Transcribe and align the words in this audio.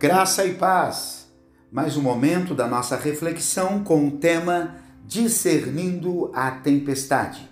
Graça 0.00 0.46
e 0.46 0.54
paz. 0.54 1.26
Mais 1.72 1.96
um 1.96 2.02
momento 2.02 2.54
da 2.54 2.68
nossa 2.68 2.94
reflexão 2.96 3.82
com 3.82 4.06
o 4.06 4.12
tema 4.12 4.76
Discernindo 5.04 6.30
a 6.32 6.52
Tempestade. 6.52 7.50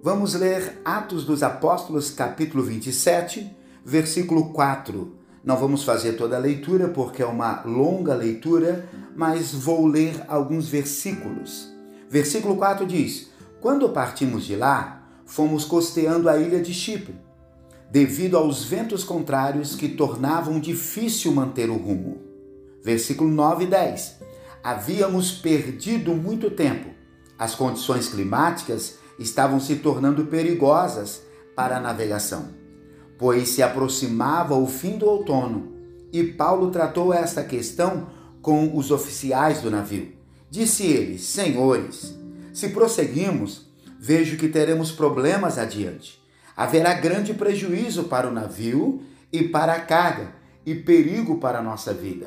Vamos 0.00 0.34
ler 0.34 0.80
Atos 0.84 1.24
dos 1.24 1.42
Apóstolos, 1.42 2.08
capítulo 2.08 2.62
27, 2.62 3.50
versículo 3.84 4.52
4. 4.52 5.12
Não 5.42 5.56
vamos 5.56 5.82
fazer 5.82 6.12
toda 6.12 6.36
a 6.36 6.38
leitura 6.38 6.86
porque 6.86 7.20
é 7.20 7.26
uma 7.26 7.62
longa 7.64 8.14
leitura, 8.14 8.88
mas 9.16 9.52
vou 9.52 9.88
ler 9.88 10.22
alguns 10.28 10.68
versículos. 10.68 11.74
Versículo 12.08 12.56
4 12.56 12.86
diz: 12.86 13.28
Quando 13.60 13.88
partimos 13.88 14.44
de 14.44 14.54
lá, 14.54 15.02
fomos 15.24 15.64
costeando 15.64 16.28
a 16.28 16.38
ilha 16.38 16.62
de 16.62 16.72
Chipre 16.72 17.25
devido 17.90 18.36
aos 18.36 18.64
ventos 18.64 19.04
contrários 19.04 19.74
que 19.74 19.88
tornavam 19.88 20.58
difícil 20.58 21.32
manter 21.32 21.70
o 21.70 21.76
rumo. 21.76 22.18
Versículo 22.82 23.30
9 23.30 23.64
e 23.64 23.66
10. 23.68 24.16
Havíamos 24.62 25.32
perdido 25.32 26.14
muito 26.14 26.50
tempo. 26.50 26.90
As 27.38 27.54
condições 27.54 28.08
climáticas 28.08 28.98
estavam 29.18 29.60
se 29.60 29.76
tornando 29.76 30.26
perigosas 30.26 31.22
para 31.54 31.76
a 31.76 31.80
navegação, 31.80 32.48
pois 33.18 33.48
se 33.48 33.62
aproximava 33.62 34.54
o 34.54 34.66
fim 34.66 34.98
do 34.98 35.06
outono 35.06 35.72
e 36.12 36.22
Paulo 36.22 36.70
tratou 36.70 37.12
esta 37.12 37.42
questão 37.42 38.08
com 38.42 38.76
os 38.76 38.90
oficiais 38.90 39.60
do 39.60 39.70
navio. 39.70 40.12
Disse 40.50 40.84
ele: 40.84 41.18
Senhores, 41.18 42.14
se 42.52 42.68
prosseguimos, 42.70 43.66
vejo 43.98 44.36
que 44.36 44.48
teremos 44.48 44.92
problemas 44.92 45.58
adiante 45.58 46.25
haverá 46.56 46.94
grande 46.94 47.34
prejuízo 47.34 48.04
para 48.04 48.28
o 48.28 48.32
navio 48.32 49.02
e 49.30 49.42
para 49.42 49.74
a 49.74 49.80
carga, 49.80 50.32
e 50.64 50.74
perigo 50.74 51.38
para 51.38 51.58
a 51.58 51.62
nossa 51.62 51.92
vida. 51.92 52.26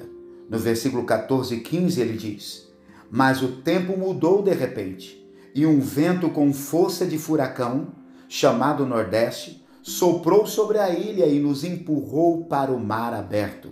No 0.49 0.57
versículo 0.57 1.03
14 1.03 1.55
e 1.55 1.59
15 1.59 1.99
ele 1.99 2.17
diz: 2.17 2.69
Mas 3.09 3.41
o 3.41 3.57
tempo 3.57 3.97
mudou 3.97 4.41
de 4.41 4.53
repente, 4.53 5.19
e 5.53 5.65
um 5.65 5.79
vento 5.79 6.29
com 6.29 6.53
força 6.53 7.05
de 7.05 7.17
furacão, 7.17 7.87
chamado 8.27 8.85
Nordeste, 8.85 9.65
soprou 9.81 10.45
sobre 10.45 10.77
a 10.77 10.89
ilha 10.89 11.25
e 11.25 11.39
nos 11.39 11.63
empurrou 11.63 12.45
para 12.45 12.71
o 12.71 12.79
mar 12.79 13.13
aberto. 13.13 13.69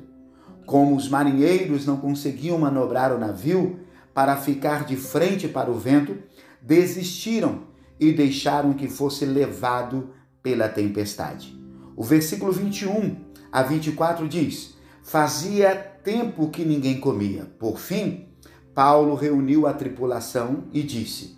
Como 0.65 0.95
os 0.95 1.07
marinheiros 1.07 1.85
não 1.85 1.97
conseguiam 1.97 2.57
manobrar 2.57 3.13
o 3.13 3.19
navio 3.19 3.79
para 4.13 4.35
ficar 4.35 4.83
de 4.83 4.97
frente 4.97 5.47
para 5.47 5.69
o 5.69 5.75
vento, 5.75 6.17
desistiram 6.61 7.61
e 7.99 8.11
deixaram 8.11 8.73
que 8.73 8.87
fosse 8.87 9.25
levado 9.25 10.09
pela 10.41 10.69
tempestade. 10.69 11.57
O 11.95 12.03
versículo 12.03 12.51
21 12.51 13.15
a 13.51 13.63
24 13.63 14.27
diz: 14.27 14.75
Fazia 15.01 15.75
tempo 15.75 16.49
que 16.49 16.63
ninguém 16.63 16.99
comia. 16.99 17.45
Por 17.57 17.79
fim, 17.79 18.27
Paulo 18.73 19.15
reuniu 19.15 19.65
a 19.65 19.73
tripulação 19.73 20.65
e 20.71 20.83
disse: 20.83 21.37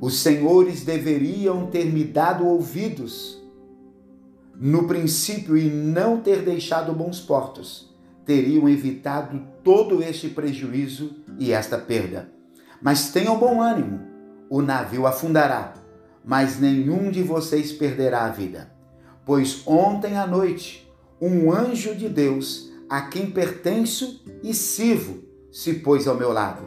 Os 0.00 0.18
senhores 0.18 0.84
deveriam 0.84 1.66
ter 1.68 1.86
me 1.86 2.04
dado 2.04 2.46
ouvidos 2.46 3.42
no 4.54 4.86
princípio 4.86 5.56
e 5.56 5.70
não 5.70 6.20
ter 6.20 6.42
deixado 6.42 6.92
bons 6.92 7.20
portos. 7.20 7.88
Teriam 8.26 8.68
evitado 8.68 9.42
todo 9.64 10.02
este 10.02 10.28
prejuízo 10.28 11.16
e 11.38 11.50
esta 11.52 11.78
perda. 11.78 12.30
Mas 12.82 13.10
tenham 13.10 13.38
bom 13.38 13.62
ânimo, 13.62 14.00
o 14.50 14.60
navio 14.60 15.06
afundará 15.06 15.72
mas 16.24 16.58
nenhum 16.58 17.10
de 17.10 17.22
vocês 17.22 17.72
perderá 17.72 18.24
a 18.24 18.30
vida. 18.30 18.70
Pois 19.24 19.62
ontem 19.66 20.16
à 20.16 20.26
noite, 20.26 20.90
um 21.20 21.52
anjo 21.52 21.94
de 21.94 22.08
Deus, 22.08 22.70
a 22.88 23.02
quem 23.02 23.30
pertenço 23.30 24.22
e 24.42 24.54
sirvo, 24.54 25.22
se 25.50 25.74
pôs 25.74 26.06
ao 26.06 26.16
meu 26.16 26.32
lado 26.32 26.62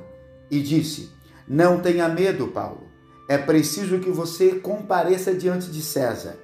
e 0.50 0.62
disse: 0.62 1.10
Não 1.48 1.80
tenha 1.80 2.08
medo, 2.10 2.48
Paulo. 2.48 2.84
É 3.28 3.38
preciso 3.38 4.00
que 4.00 4.10
você 4.10 4.56
compareça 4.56 5.34
diante 5.34 5.72
de 5.72 5.82
César. 5.82 6.38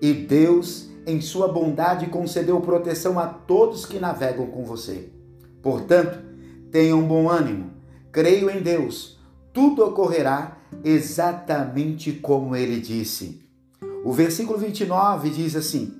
E 0.00 0.12
Deus, 0.12 0.88
em 1.06 1.20
sua 1.20 1.48
bondade, 1.48 2.06
concedeu 2.06 2.60
proteção 2.60 3.18
a 3.18 3.26
todos 3.26 3.84
que 3.84 3.98
navegam 3.98 4.46
com 4.46 4.64
você. 4.64 5.10
Portanto, 5.62 6.18
tenham 6.70 7.02
bom 7.02 7.28
ânimo. 7.28 7.72
Creio 8.10 8.50
em 8.50 8.62
Deus 8.62 9.20
tudo 9.52 9.84
ocorrerá 9.84 10.56
exatamente 10.84 12.12
como 12.12 12.56
ele 12.56 12.80
disse. 12.80 13.42
O 14.04 14.12
versículo 14.12 14.58
29 14.58 15.30
diz 15.30 15.54
assim: 15.56 15.94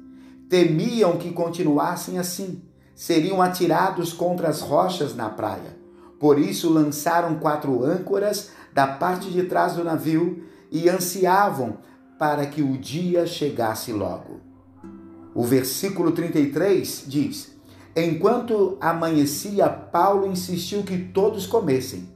Temiam 0.48 1.16
que 1.16 1.32
continuassem 1.32 2.18
assim, 2.18 2.62
seriam 2.94 3.40
atirados 3.40 4.12
contra 4.12 4.48
as 4.48 4.60
rochas 4.60 5.14
na 5.14 5.28
praia. 5.30 5.76
Por 6.18 6.38
isso 6.38 6.68
lançaram 6.72 7.38
quatro 7.38 7.84
âncoras 7.84 8.50
da 8.72 8.86
parte 8.86 9.30
de 9.30 9.44
trás 9.44 9.74
do 9.74 9.84
navio 9.84 10.44
e 10.70 10.88
ansiavam 10.88 11.78
para 12.18 12.46
que 12.46 12.62
o 12.62 12.78
dia 12.78 13.26
chegasse 13.26 13.92
logo. 13.92 14.40
O 15.34 15.42
versículo 15.44 16.12
33 16.12 17.04
diz: 17.06 17.52
Enquanto 17.96 18.76
amanhecia, 18.80 19.68
Paulo 19.68 20.26
insistiu 20.26 20.82
que 20.82 20.98
todos 20.98 21.46
comessem 21.46 22.08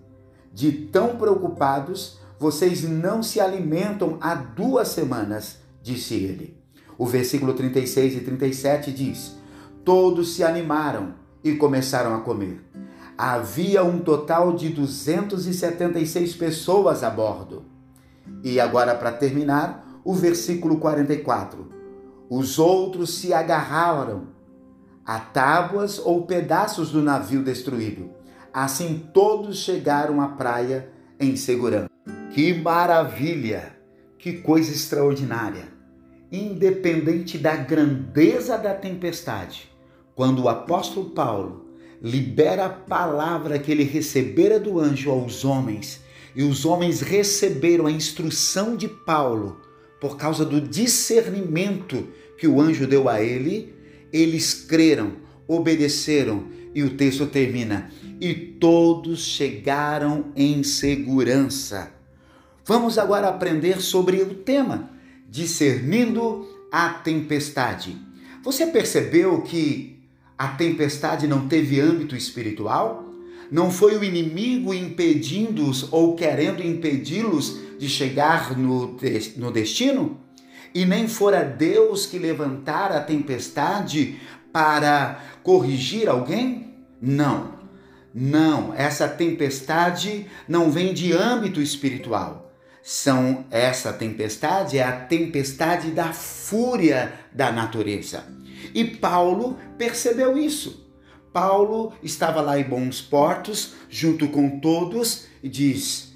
de 0.52 0.72
tão 0.72 1.16
preocupados, 1.16 2.18
vocês 2.38 2.82
não 2.82 3.22
se 3.22 3.40
alimentam 3.40 4.18
há 4.20 4.34
duas 4.34 4.88
semanas, 4.88 5.58
disse 5.82 6.14
ele. 6.14 6.56
O 6.98 7.06
versículo 7.06 7.54
36 7.54 8.16
e 8.16 8.20
37 8.20 8.92
diz: 8.92 9.36
Todos 9.84 10.34
se 10.34 10.42
animaram 10.42 11.14
e 11.42 11.54
começaram 11.56 12.14
a 12.14 12.20
comer. 12.20 12.62
Havia 13.16 13.82
um 13.82 13.98
total 13.98 14.54
de 14.54 14.68
276 14.68 16.34
pessoas 16.34 17.02
a 17.02 17.10
bordo. 17.10 17.64
E 18.42 18.60
agora, 18.60 18.94
para 18.94 19.12
terminar, 19.12 20.00
o 20.04 20.12
versículo 20.12 20.78
44. 20.78 21.70
Os 22.28 22.58
outros 22.58 23.18
se 23.18 23.32
agarraram 23.32 24.28
a 25.04 25.18
tábuas 25.18 25.98
ou 25.98 26.26
pedaços 26.26 26.90
do 26.90 27.00
navio 27.00 27.42
destruído 27.42 28.16
Assim 28.56 29.06
todos 29.12 29.58
chegaram 29.58 30.18
à 30.18 30.28
praia 30.28 30.90
em 31.20 31.36
segurança. 31.36 31.95
Que 32.36 32.52
maravilha! 32.52 33.74
Que 34.18 34.34
coisa 34.34 34.70
extraordinária! 34.70 35.68
Independente 36.30 37.38
da 37.38 37.56
grandeza 37.56 38.58
da 38.58 38.74
tempestade, 38.74 39.72
quando 40.14 40.42
o 40.42 40.48
apóstolo 40.50 41.08
Paulo 41.12 41.64
libera 42.02 42.66
a 42.66 42.68
palavra 42.68 43.58
que 43.58 43.72
ele 43.72 43.84
recebera 43.84 44.60
do 44.60 44.78
anjo 44.78 45.10
aos 45.10 45.46
homens, 45.46 46.02
e 46.34 46.42
os 46.42 46.66
homens 46.66 47.00
receberam 47.00 47.86
a 47.86 47.90
instrução 47.90 48.76
de 48.76 48.86
Paulo 48.86 49.58
por 49.98 50.18
causa 50.18 50.44
do 50.44 50.60
discernimento 50.60 52.06
que 52.36 52.46
o 52.46 52.60
anjo 52.60 52.86
deu 52.86 53.08
a 53.08 53.22
ele, 53.22 53.74
eles 54.12 54.52
creram, 54.52 55.12
obedeceram, 55.48 56.48
e 56.74 56.82
o 56.82 56.98
texto 56.98 57.26
termina: 57.26 57.90
e 58.20 58.34
todos 58.34 59.24
chegaram 59.24 60.34
em 60.36 60.62
segurança. 60.62 61.95
Vamos 62.68 62.98
agora 62.98 63.28
aprender 63.28 63.80
sobre 63.80 64.20
o 64.22 64.34
tema 64.34 64.90
discernindo 65.28 66.48
a 66.72 66.88
tempestade. 66.88 67.96
Você 68.42 68.66
percebeu 68.66 69.40
que 69.42 70.02
a 70.36 70.48
tempestade 70.48 71.28
não 71.28 71.46
teve 71.46 71.80
âmbito 71.80 72.16
espiritual? 72.16 73.04
Não 73.52 73.70
foi 73.70 73.96
o 73.96 74.02
inimigo 74.02 74.74
impedindo-os 74.74 75.92
ou 75.92 76.16
querendo 76.16 76.60
impedi-los 76.60 77.60
de 77.78 77.88
chegar 77.88 78.58
no, 78.58 78.98
no 79.36 79.52
destino? 79.52 80.18
E 80.74 80.84
nem 80.84 81.06
fora 81.06 81.44
Deus 81.44 82.04
que 82.04 82.18
levantara 82.18 82.96
a 82.96 83.00
tempestade 83.00 84.18
para 84.52 85.22
corrigir 85.44 86.08
alguém? 86.08 86.74
Não. 87.00 87.54
Não, 88.12 88.74
essa 88.74 89.06
tempestade 89.06 90.26
não 90.48 90.68
vem 90.68 90.92
de 90.92 91.12
âmbito 91.12 91.62
espiritual. 91.62 92.45
São 92.88 93.44
essa 93.50 93.92
tempestade 93.92 94.78
é 94.78 94.84
a 94.84 94.92
tempestade 94.92 95.90
da 95.90 96.12
fúria 96.12 97.12
da 97.32 97.50
natureza. 97.50 98.24
E 98.72 98.84
Paulo 98.84 99.58
percebeu 99.76 100.38
isso. 100.38 100.88
Paulo 101.32 101.92
estava 102.00 102.40
lá 102.40 102.60
em 102.60 102.62
bons 102.62 103.00
portos, 103.00 103.74
junto 103.90 104.28
com 104.28 104.60
todos, 104.60 105.26
e 105.42 105.48
diz: 105.48 106.14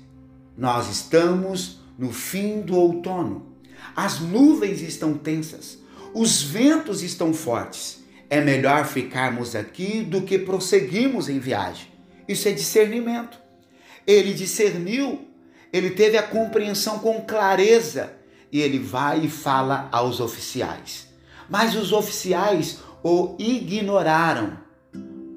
Nós 0.57 0.89
estamos 0.89 1.81
no 1.99 2.13
fim 2.13 2.61
do 2.61 2.77
outono. 2.77 3.53
As 3.97 4.21
nuvens 4.21 4.81
estão 4.81 5.15
tensas, 5.15 5.77
os 6.15 6.41
ventos 6.41 7.03
estão 7.03 7.35
fortes. 7.35 8.05
É 8.31 8.41
melhor 8.41 8.87
ficarmos 8.87 9.57
aqui 9.57 10.03
do 10.03 10.23
que 10.23 10.39
prosseguirmos 10.39 11.29
em 11.29 11.41
viagem. 11.41 11.89
Isso 12.29 12.47
é 12.47 12.53
discernimento. 12.53 13.41
Ele 14.07 14.33
discerniu, 14.33 15.30
ele 15.73 15.91
teve 15.91 16.17
a 16.17 16.23
compreensão 16.23 16.99
com 16.99 17.21
clareza 17.23 18.13
e 18.51 18.61
ele 18.61 18.79
vai 18.79 19.21
e 19.21 19.31
fala 19.31 19.89
aos 19.93 20.21
oficiais. 20.21 21.09
Mas 21.49 21.75
os 21.75 21.93
oficiais 21.93 22.79
o 23.03 23.35
ignoraram. 23.39 24.59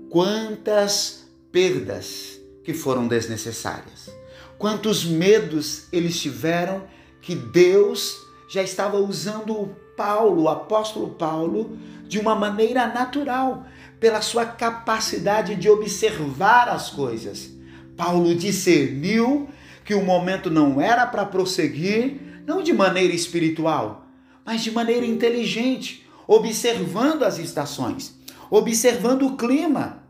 quantas 0.09 1.25
perdas 1.51 2.39
que 2.63 2.74
foram 2.74 3.07
desnecessárias, 3.07 4.12
quantos 4.59 5.03
medos 5.03 5.88
eles 5.91 6.19
tiveram 6.19 6.83
que 7.19 7.35
Deus 7.35 8.15
já 8.47 8.62
estava 8.62 8.97
usando 8.97 9.59
o 9.59 9.75
Paulo, 9.97 10.44
o 10.44 10.50
apóstolo 10.50 11.12
Paulo, 11.12 11.77
de 12.07 12.19
uma 12.19 12.35
maneira 12.35 12.88
natural, 12.88 13.65
pela 14.00 14.21
sua 14.21 14.45
capacidade 14.45 15.56
de 15.56 15.69
observar 15.69 16.69
as 16.69 16.89
coisas. 16.89 17.50
Paulo 17.97 18.35
discerniu 18.35 19.50
que 19.83 19.94
o 19.94 20.03
momento 20.03 20.50
não 20.50 20.81
era 20.81 21.06
para 21.06 21.25
prosseguir, 21.25 22.44
não 22.45 22.62
de 22.62 22.74
maneira 22.74 23.13
espiritual, 23.13 24.06
mas 24.45 24.62
de 24.62 24.71
maneira 24.71 25.06
inteligente, 25.06 26.07
observando 26.27 27.24
as 27.24 27.38
estações, 27.38 28.18
observando 28.50 29.24
o 29.24 29.38
clima. 29.38 30.03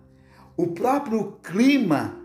O 0.55 0.67
próprio 0.67 1.37
clima 1.43 2.15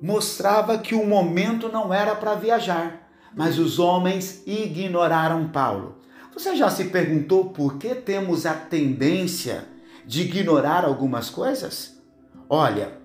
mostrava 0.00 0.78
que 0.78 0.94
o 0.94 1.06
momento 1.06 1.68
não 1.68 1.94
era 1.94 2.14
para 2.14 2.34
viajar, 2.34 3.08
mas 3.34 3.58
os 3.58 3.78
homens 3.78 4.42
ignoraram 4.46 5.48
Paulo. 5.48 5.98
Você 6.34 6.56
já 6.56 6.70
se 6.70 6.86
perguntou 6.86 7.50
por 7.50 7.76
que 7.76 7.94
temos 7.94 8.46
a 8.46 8.54
tendência 8.54 9.66
de 10.04 10.22
ignorar 10.22 10.84
algumas 10.84 11.30
coisas? 11.30 11.96
Olha, 12.48 12.98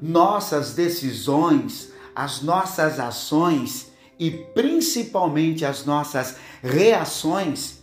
nossas 0.00 0.74
decisões, 0.74 1.92
as 2.16 2.40
nossas 2.40 2.98
ações 2.98 3.92
e 4.18 4.30
principalmente 4.30 5.66
as 5.66 5.84
nossas 5.84 6.36
reações, 6.62 7.74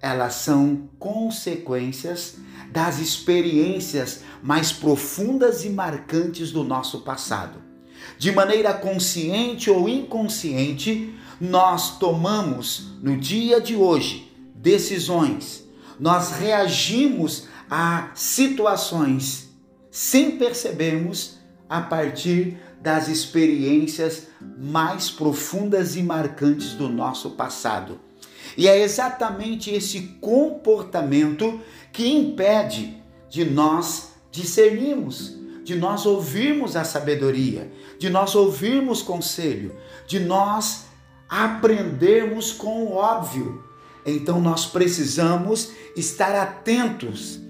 elas 0.00 0.36
são 0.36 0.88
consequências 0.98 2.36
das 2.70 2.98
experiências 2.98 4.22
mais 4.42 4.72
profundas 4.72 5.62
e 5.66 5.68
marcantes 5.68 6.50
do 6.50 6.64
nosso 6.64 7.02
passado. 7.02 7.60
De 8.16 8.32
maneira 8.32 8.72
consciente 8.72 9.70
ou 9.70 9.86
inconsciente, 9.86 11.14
nós 11.38 11.98
tomamos 11.98 12.94
no 13.02 13.18
dia 13.18 13.60
de 13.60 13.76
hoje 13.76 14.32
decisões, 14.54 15.64
nós 16.00 16.32
reagimos 16.32 17.46
a 17.70 18.10
situações 18.14 19.50
sem 19.90 20.38
percebermos 20.38 21.38
a 21.68 21.80
partir 21.82 22.56
das 22.82 23.06
experiências 23.06 24.26
mais 24.58 25.08
profundas 25.08 25.94
e 25.94 26.02
marcantes 26.02 26.72
do 26.72 26.88
nosso 26.88 27.30
passado. 27.30 28.00
E 28.56 28.66
é 28.66 28.82
exatamente 28.82 29.70
esse 29.70 30.00
comportamento 30.20 31.60
que 31.92 32.08
impede 32.08 33.00
de 33.30 33.44
nós 33.44 34.12
discernirmos, 34.30 35.38
de 35.62 35.76
nós 35.76 36.04
ouvirmos 36.04 36.74
a 36.74 36.84
sabedoria, 36.84 37.70
de 37.98 38.10
nós 38.10 38.34
ouvirmos 38.34 39.00
conselho, 39.00 39.76
de 40.06 40.18
nós 40.18 40.86
aprendermos 41.28 42.50
com 42.50 42.84
o 42.84 42.94
óbvio. 42.94 43.64
Então 44.04 44.40
nós 44.40 44.66
precisamos 44.66 45.70
estar 45.96 46.34
atentos 46.34 47.40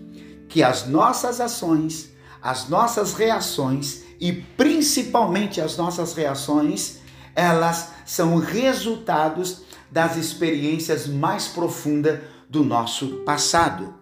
que 0.49 0.63
as 0.63 0.87
nossas 0.87 1.41
ações, 1.41 2.12
as 2.43 2.69
nossas 2.69 3.15
reações 3.15 4.03
e 4.21 4.33
principalmente 4.33 5.61
as 5.61 5.77
nossas 5.77 6.15
reações, 6.15 6.99
elas 7.35 7.91
são 8.05 8.37
resultados 8.37 9.63
das 9.91 10.17
experiências 10.17 11.07
mais 11.07 11.47
profundas 11.49 12.21
do 12.49 12.65
nosso 12.65 13.23
passado. 13.25 13.95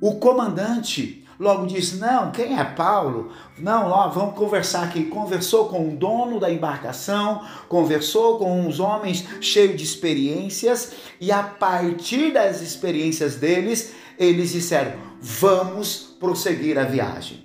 O 0.00 0.16
comandante 0.16 1.23
logo 1.38 1.66
disse: 1.66 1.96
Não, 1.96 2.30
quem 2.30 2.58
é 2.58 2.64
Paulo? 2.64 3.32
Não, 3.58 3.90
ó, 3.90 4.08
vamos 4.08 4.34
conversar 4.34 4.84
aqui. 4.84 5.04
Conversou 5.04 5.68
com 5.68 5.88
o 5.88 5.96
dono 5.96 6.38
da 6.40 6.50
embarcação, 6.50 7.42
conversou 7.68 8.38
com 8.38 8.60
uns 8.60 8.80
homens 8.80 9.24
cheios 9.40 9.76
de 9.76 9.84
experiências, 9.84 10.92
e 11.20 11.30
a 11.32 11.42
partir 11.42 12.32
das 12.32 12.60
experiências 12.60 13.36
deles, 13.36 13.94
eles 14.18 14.52
disseram: 14.52 14.92
Vamos 15.20 16.16
prosseguir 16.18 16.78
a 16.78 16.84
viagem. 16.84 17.44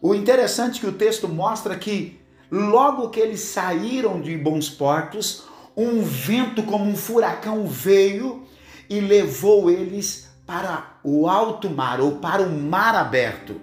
O 0.00 0.14
interessante 0.14 0.78
é 0.78 0.80
que 0.80 0.86
o 0.86 0.92
texto 0.92 1.28
mostra 1.28 1.76
que 1.76 2.20
logo 2.50 3.10
que 3.10 3.20
eles 3.20 3.40
saíram 3.40 4.20
de 4.20 4.36
bons 4.36 4.70
portos, 4.70 5.42
um 5.76 6.02
vento 6.02 6.62
como 6.62 6.84
um 6.84 6.96
furacão 6.96 7.66
veio 7.66 8.42
e 8.88 9.00
levou 9.00 9.70
eles 9.70 10.27
para 10.48 10.98
o 11.04 11.28
alto 11.28 11.68
mar 11.68 12.00
ou 12.00 12.12
para 12.12 12.40
o 12.40 12.50
mar 12.50 12.94
aberto. 12.94 13.60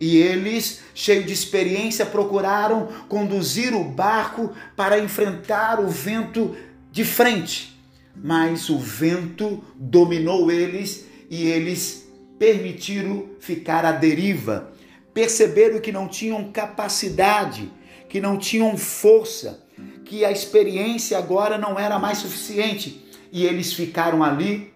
E 0.00 0.16
eles, 0.16 0.80
cheios 0.94 1.26
de 1.26 1.32
experiência, 1.34 2.06
procuraram 2.06 2.88
conduzir 3.06 3.74
o 3.74 3.84
barco 3.84 4.50
para 4.74 4.98
enfrentar 4.98 5.78
o 5.78 5.88
vento 5.88 6.56
de 6.90 7.04
frente. 7.04 7.78
Mas 8.16 8.70
o 8.70 8.78
vento 8.78 9.62
dominou 9.74 10.50
eles 10.50 11.06
e 11.28 11.48
eles 11.48 12.08
permitiram 12.38 13.26
ficar 13.38 13.84
à 13.84 13.92
deriva 13.92 14.74
perceberam 15.16 15.80
que 15.80 15.90
não 15.90 16.06
tinham 16.06 16.52
capacidade, 16.52 17.72
que 18.06 18.20
não 18.20 18.36
tinham 18.36 18.76
força, 18.76 19.66
que 20.04 20.26
a 20.26 20.30
experiência 20.30 21.16
agora 21.16 21.56
não 21.56 21.78
era 21.78 21.98
mais 21.98 22.18
suficiente 22.18 23.02
e 23.32 23.46
eles 23.46 23.72
ficaram 23.72 24.22
ali 24.22 24.74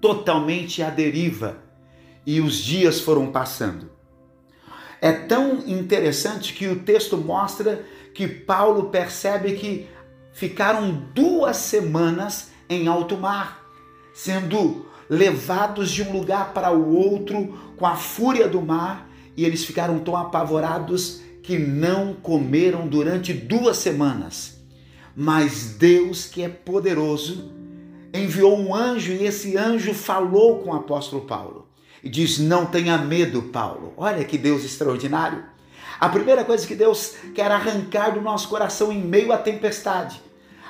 totalmente 0.00 0.82
à 0.82 0.90
deriva 0.90 1.58
e 2.26 2.40
os 2.40 2.56
dias 2.56 3.00
foram 3.00 3.30
passando. 3.30 3.90
É 5.00 5.12
tão 5.12 5.58
interessante 5.66 6.52
que 6.52 6.66
o 6.66 6.80
texto 6.80 7.16
mostra 7.16 7.84
que 8.14 8.26
Paulo 8.26 8.84
percebe 8.90 9.52
que 9.52 9.86
ficaram 10.32 10.90
duas 11.14 11.56
semanas 11.56 12.50
em 12.68 12.88
alto 12.88 13.16
mar, 13.16 13.64
sendo 14.14 14.86
levados 15.08 15.90
de 15.90 16.02
um 16.02 16.12
lugar 16.12 16.52
para 16.52 16.72
o 16.72 16.94
outro 16.94 17.74
com 17.76 17.86
a 17.86 17.94
fúria 17.94 18.48
do 18.48 18.60
mar 18.60 19.08
e 19.36 19.44
eles 19.44 19.64
ficaram 19.64 19.98
tão 19.98 20.16
apavorados 20.16 21.20
que 21.42 21.58
não 21.58 22.14
comeram 22.14 22.88
durante 22.88 23.32
duas 23.32 23.76
semanas. 23.76 24.58
Mas 25.14 25.76
Deus, 25.78 26.26
que 26.26 26.42
é 26.42 26.48
poderoso, 26.48 27.52
enviou 28.20 28.58
um 28.58 28.74
anjo 28.74 29.12
e 29.12 29.24
esse 29.24 29.56
anjo 29.56 29.94
falou 29.94 30.60
com 30.60 30.70
o 30.70 30.74
apóstolo 30.74 31.22
Paulo 31.22 31.66
e 32.02 32.08
diz: 32.08 32.38
Não 32.38 32.66
tenha 32.66 32.98
medo, 32.98 33.42
Paulo. 33.42 33.92
Olha 33.96 34.24
que 34.24 34.38
Deus 34.38 34.64
extraordinário. 34.64 35.44
A 35.98 36.08
primeira 36.08 36.44
coisa 36.44 36.66
que 36.66 36.74
Deus 36.74 37.14
quer 37.34 37.50
arrancar 37.50 38.10
do 38.10 38.20
nosso 38.20 38.48
coração 38.48 38.92
em 38.92 39.00
meio 39.00 39.32
à 39.32 39.38
tempestade, 39.38 40.20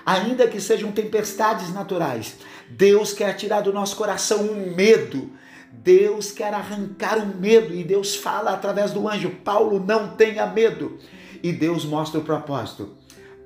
ainda 0.05 0.47
que 0.47 0.61
sejam 0.61 0.93
tempestades 0.93 1.73
naturais, 1.75 2.37
Deus 2.71 3.13
quer 3.13 3.35
tirar 3.35 3.61
do 3.61 3.73
nosso 3.73 3.97
coração 3.97 4.43
um 4.43 4.75
medo 4.75 5.33
Deus 5.83 6.33
quer 6.33 6.55
arrancar 6.55 7.19
o 7.19 7.27
medo 7.27 7.75
e 7.75 7.85
Deus 7.85 8.17
fala 8.17 8.53
através 8.53 8.93
do 8.93 9.09
anjo: 9.09 9.31
Paulo, 9.45 9.79
não 9.79 10.09
tenha 10.09 10.47
medo. 10.47 10.99
E 11.43 11.53
Deus 11.53 11.85
mostra 11.85 12.19
o 12.21 12.25
propósito. 12.25 12.97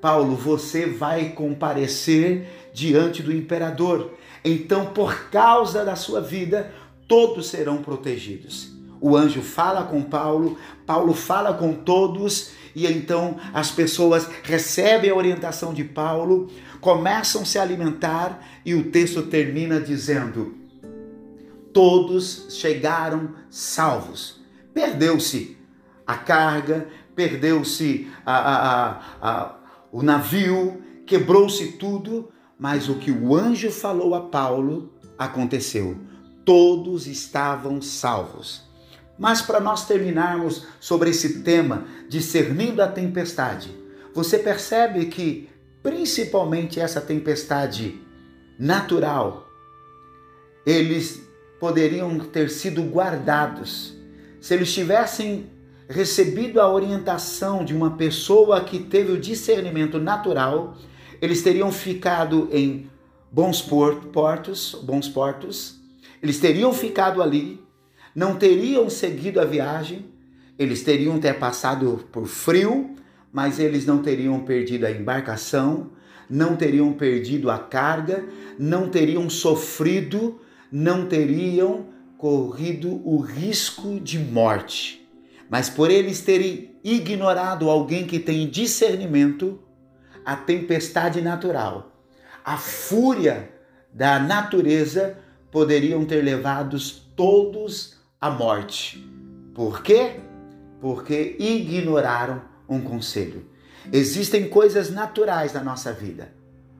Paulo, 0.01 0.35
você 0.35 0.87
vai 0.87 1.29
comparecer 1.29 2.47
diante 2.73 3.21
do 3.21 3.31
imperador. 3.31 4.13
Então, 4.43 4.87
por 4.87 5.29
causa 5.29 5.85
da 5.85 5.95
sua 5.95 6.19
vida, 6.19 6.73
todos 7.07 7.47
serão 7.47 7.83
protegidos. 7.83 8.71
O 8.99 9.15
anjo 9.15 9.41
fala 9.41 9.83
com 9.83 10.01
Paulo, 10.01 10.57
Paulo 10.85 11.13
fala 11.13 11.53
com 11.53 11.73
todos, 11.73 12.51
e 12.75 12.85
então 12.85 13.37
as 13.53 13.71
pessoas 13.71 14.27
recebem 14.43 15.09
a 15.09 15.15
orientação 15.15 15.73
de 15.73 15.83
Paulo, 15.83 16.49
começam 16.79 17.41
a 17.41 17.45
se 17.45 17.59
alimentar, 17.59 18.43
e 18.65 18.73
o 18.73 18.91
texto 18.91 19.23
termina 19.23 19.79
dizendo: 19.79 20.55
todos 21.73 22.47
chegaram 22.49 23.31
salvos. 23.49 24.39
Perdeu-se 24.73 25.57
a 26.05 26.15
carga, 26.15 26.87
perdeu-se 27.15 28.07
a, 28.25 28.35
a, 28.35 29.01
a, 29.21 29.55
o 29.91 30.01
navio, 30.01 30.81
quebrou-se 31.05 31.73
tudo, 31.73 32.31
mas 32.57 32.87
o 32.87 32.95
que 32.95 33.11
o 33.11 33.35
anjo 33.35 33.69
falou 33.69 34.15
a 34.15 34.21
Paulo 34.21 34.93
aconteceu. 35.17 35.97
Todos 36.45 37.07
estavam 37.07 37.81
salvos. 37.81 38.63
Mas 39.19 39.41
para 39.41 39.59
nós 39.59 39.85
terminarmos 39.85 40.65
sobre 40.79 41.09
esse 41.09 41.41
tema, 41.41 41.85
discernindo 42.07 42.81
a 42.81 42.87
tempestade, 42.87 43.69
você 44.13 44.39
percebe 44.39 45.05
que 45.07 45.49
principalmente 45.83 46.79
essa 46.79 47.01
tempestade 47.01 47.99
natural, 48.57 49.47
eles 50.65 51.21
poderiam 51.59 52.17
ter 52.19 52.49
sido 52.49 52.83
guardados 52.83 53.95
se 54.39 54.53
eles 54.53 54.73
tivessem 54.73 55.49
recebido 55.91 56.59
a 56.59 56.71
orientação 56.71 57.63
de 57.63 57.75
uma 57.75 57.91
pessoa 57.91 58.61
que 58.61 58.79
teve 58.79 59.11
o 59.11 59.19
discernimento 59.19 59.99
natural, 59.99 60.75
eles 61.21 61.43
teriam 61.43 61.71
ficado 61.71 62.49
em 62.51 62.89
bons 63.31 63.61
portos, 63.61 64.79
bons 64.83 65.07
portos, 65.07 65.79
eles 66.21 66.39
teriam 66.39 66.73
ficado 66.73 67.21
ali, 67.21 67.61
não 68.15 68.35
teriam 68.35 68.89
seguido 68.89 69.39
a 69.39 69.45
viagem 69.45 70.09
Eles 70.59 70.83
teriam 70.83 71.19
ter 71.19 71.39
passado 71.39 72.05
por 72.11 72.27
frio, 72.27 72.95
mas 73.33 73.57
eles 73.57 73.85
não 73.85 74.03
teriam 74.03 74.41
perdido 74.41 74.85
a 74.85 74.91
embarcação, 74.91 75.89
não 76.29 76.55
teriam 76.55 76.93
perdido 76.93 77.49
a 77.49 77.57
carga, 77.57 78.23
não 78.59 78.87
teriam 78.87 79.27
sofrido, 79.27 80.39
não 80.71 81.07
teriam 81.07 81.87
corrido 82.15 83.01
o 83.03 83.17
risco 83.19 83.99
de 83.99 84.19
morte. 84.19 85.00
Mas 85.51 85.69
por 85.69 85.91
eles 85.91 86.21
terem 86.21 86.79
ignorado 86.81 87.69
alguém 87.69 88.07
que 88.07 88.17
tem 88.19 88.49
discernimento, 88.49 89.61
a 90.23 90.33
tempestade 90.33 91.19
natural, 91.19 91.91
a 92.45 92.55
fúria 92.55 93.51
da 93.91 94.17
natureza 94.17 95.17
poderiam 95.51 96.05
ter 96.05 96.23
levados 96.23 97.05
todos 97.17 97.97
à 98.19 98.29
morte. 98.29 99.05
Por 99.53 99.83
quê? 99.83 100.21
Porque 100.79 101.35
ignoraram 101.37 102.43
um 102.69 102.79
conselho. 102.79 103.45
Existem 103.91 104.47
coisas 104.47 104.89
naturais 104.89 105.51
na 105.51 105.61
nossa 105.61 105.91
vida, 105.91 106.33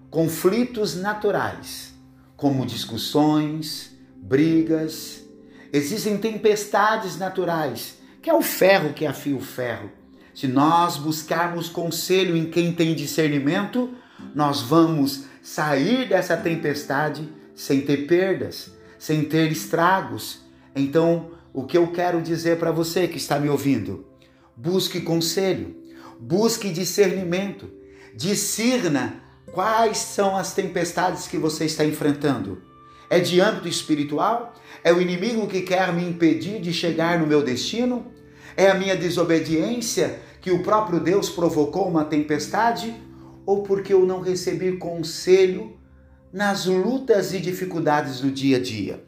conflitos 0.10 0.96
naturais, 0.96 1.94
como 2.38 2.66
discussões, 2.66 3.92
brigas. 4.16 5.26
Existem 5.74 6.18
tempestades 6.18 7.18
naturais, 7.18 8.00
que 8.22 8.30
é 8.30 8.34
o 8.34 8.42
ferro 8.42 8.94
que 8.94 9.06
afia 9.06 9.36
o 9.36 9.42
ferro. 9.42 9.90
Se 10.34 10.48
nós 10.48 10.98
buscarmos 10.98 11.70
conselho 11.70 12.38
em 12.38 12.46
quem 12.46 12.72
tem 12.72 12.96
discernimento, 12.96 13.90
nós 14.34 14.62
vamos 14.62 15.26
sair 15.42 16.08
dessa 16.08 16.38
tempestade 16.38 17.28
sem 17.56 17.82
ter 17.82 18.08
perdas, 18.08 18.72
sem 18.98 19.24
ter 19.24 19.52
estragos. 19.52 20.42
Então, 20.76 21.32
o 21.54 21.64
que 21.64 21.78
eu 21.78 21.88
quero 21.88 22.22
dizer 22.22 22.58
para 22.58 22.72
você 22.72 23.08
que 23.08 23.18
está 23.18 23.40
me 23.40 23.50
ouvindo? 23.50 24.06
Busque 24.56 25.02
conselho, 25.02 25.76
busque 26.20 26.70
discernimento, 26.70 27.70
discirna 28.16 29.22
quais 29.52 29.98
são 29.98 30.38
as 30.38 30.54
tempestades 30.54 31.28
que 31.28 31.38
você 31.38 31.66
está 31.66 31.84
enfrentando. 31.84 32.62
É 33.10 33.20
de 33.20 33.42
âmbito 33.42 33.68
espiritual? 33.68 34.54
É 34.84 34.94
o 34.94 35.02
inimigo 35.02 35.48
que 35.48 35.62
quer 35.62 35.92
me 35.92 36.08
impedir 36.08 36.62
de 36.62 36.72
chegar 36.72 37.20
no 37.20 37.28
meu 37.28 37.44
destino? 37.44 38.11
É 38.56 38.70
a 38.70 38.76
minha 38.76 38.96
desobediência 38.96 40.20
que 40.42 40.52
o 40.52 40.64
próprio 40.64 41.00
Deus 41.00 41.30
provocou 41.30 41.88
uma 41.88 42.06
tempestade? 42.06 42.94
Ou 43.46 43.64
porque 43.64 43.94
eu 43.94 44.06
não 44.06 44.22
recebi 44.22 44.78
conselho 44.78 45.78
nas 46.32 46.66
lutas 46.66 47.34
e 47.34 47.40
dificuldades 47.40 48.22
do 48.22 48.32
dia 48.32 48.58
a 48.58 48.62
dia? 48.62 49.04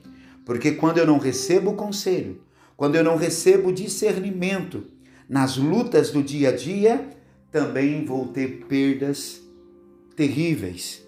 Porque 0.46 0.72
quando 0.72 0.98
eu 0.98 1.08
não 1.08 1.18
recebo 1.18 1.74
conselho, 1.74 2.42
quando 2.76 2.96
eu 2.96 3.04
não 3.04 3.16
recebo 3.16 3.72
discernimento 3.72 4.86
nas 5.30 5.58
lutas 5.58 6.12
do 6.12 6.22
dia 6.22 6.50
a 6.50 6.56
dia, 6.56 7.10
também 7.52 8.04
vou 8.06 8.28
ter 8.28 8.66
perdas 8.68 9.42
terríveis, 10.16 11.02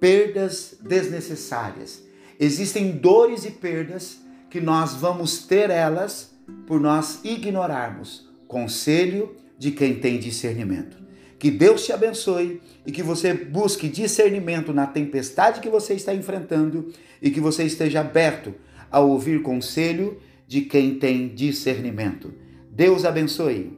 perdas 0.00 0.76
desnecessárias. 0.80 2.02
Existem 2.40 2.92
dores 2.92 3.44
e 3.44 3.50
perdas 3.50 4.18
que 4.50 4.60
nós 4.60 4.94
vamos 4.94 5.46
ter 5.46 5.70
elas 5.70 6.34
por 6.66 6.80
nós 6.80 7.20
ignorarmos 7.24 8.28
conselho 8.46 9.36
de 9.58 9.70
quem 9.70 9.96
tem 9.96 10.18
discernimento. 10.18 10.96
Que 11.38 11.50
Deus 11.50 11.84
te 11.86 11.92
abençoe 11.92 12.60
e 12.84 12.90
que 12.90 13.02
você 13.02 13.32
busque 13.32 13.88
discernimento 13.88 14.72
na 14.72 14.86
tempestade 14.86 15.60
que 15.60 15.68
você 15.68 15.94
está 15.94 16.12
enfrentando 16.12 16.92
e 17.22 17.30
que 17.30 17.40
você 17.40 17.64
esteja 17.64 18.00
aberto 18.00 18.54
a 18.90 18.98
ouvir 18.98 19.42
conselho 19.42 20.20
de 20.48 20.62
quem 20.62 20.98
tem 20.98 21.28
discernimento. 21.28 22.32
Deus 22.70 23.04
abençoe. 23.04 23.77